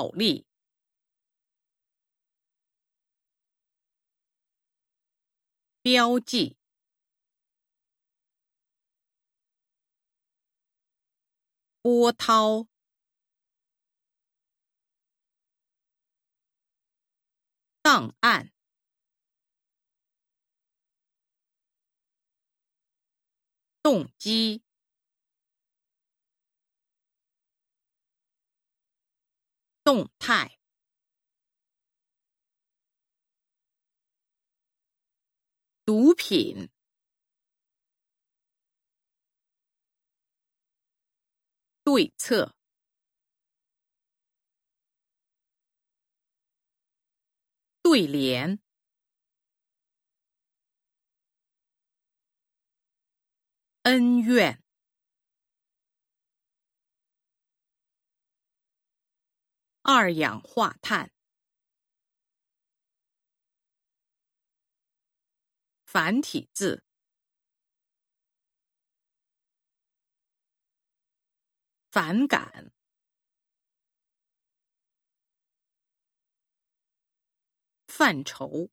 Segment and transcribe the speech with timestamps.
[0.00, 0.46] 暴力。
[5.82, 6.56] 标记。
[11.82, 12.66] 波涛。
[17.82, 18.50] 档案。
[23.82, 24.62] 动机。
[29.90, 30.56] 动态。
[35.84, 36.70] 毒品。
[41.82, 42.54] 对策。
[47.82, 48.60] 对联。
[53.82, 54.69] 恩怨。
[59.92, 61.10] 二氧化碳。
[65.84, 66.84] 繁体字。
[71.90, 72.70] 反感。
[77.88, 78.70] 范畴。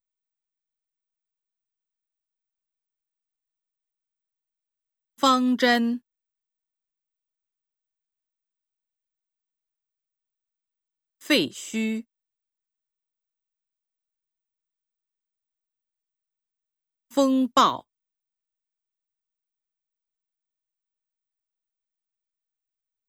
[5.18, 6.07] 方针。
[11.28, 12.06] 废墟。
[17.10, 17.86] 风暴。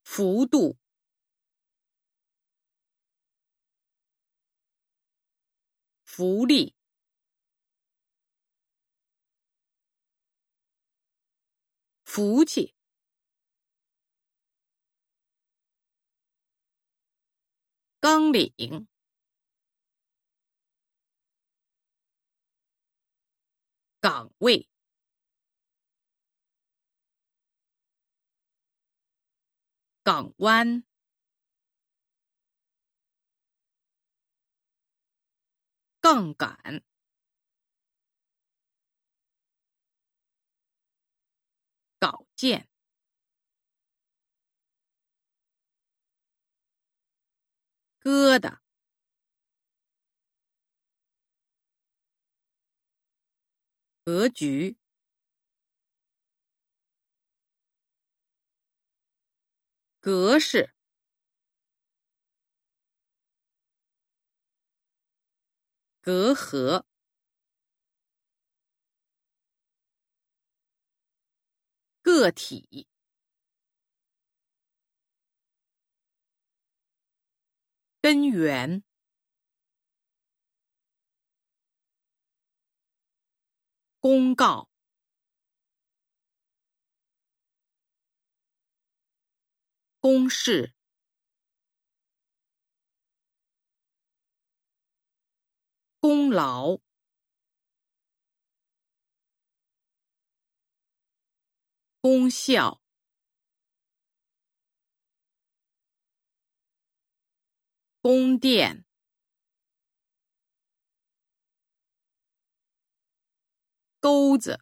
[0.02, 0.76] 幅度。
[6.04, 6.74] 福利。
[12.02, 12.77] 福气。
[18.08, 18.88] 纲领。
[24.00, 24.66] 岗位。
[30.02, 30.82] 港湾。
[36.00, 36.82] 杠杆。
[42.00, 42.77] 稿件。
[48.08, 48.58] 疙瘩。
[54.02, 54.78] 格局。
[60.00, 60.72] 格式。
[66.00, 66.82] 隔阂。
[72.02, 72.88] 个体。
[78.00, 78.82] 根源。
[84.00, 84.68] 公告。
[90.00, 90.72] 公示。
[96.00, 96.78] 功劳。
[102.00, 102.80] 功效。
[108.08, 108.86] 宫殿。
[114.00, 114.58] 钩子。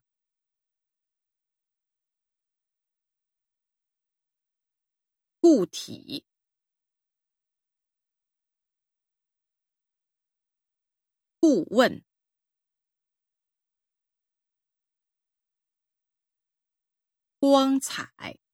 [5.41, 6.27] 固体。
[11.39, 12.03] 顾问。
[17.39, 18.46] 光彩。